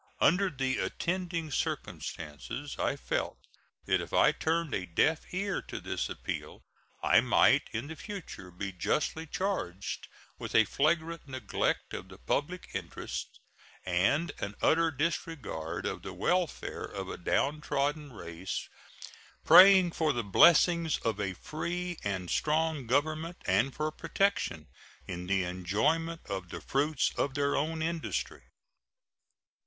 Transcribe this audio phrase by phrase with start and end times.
[0.19, 3.37] Under the attending circumstances I felt
[3.85, 6.63] that if I turned a deaf ear to this appeal
[7.03, 10.07] I might in the future be justly charged
[10.39, 13.39] with a flagrant neglect of the public interests
[13.85, 18.67] and an utter disregard of the welfare of a downtrodden race
[19.45, 24.67] praying for the blessings of a free and strong government and for protection
[25.05, 28.45] in the enjoyment of the fruits of their own industry.